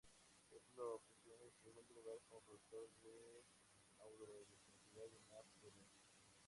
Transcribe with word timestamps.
Esto 0.49 0.81
lo 0.83 0.97
posiciona 0.97 1.43
en 1.45 1.53
segundo 1.61 1.93
lugar 1.93 2.17
como 2.27 2.41
productor 2.41 2.89
de 3.03 3.45
hidroelectricidad 4.15 5.05
en 5.05 5.29
la 5.29 5.43
provincia. 5.61 6.01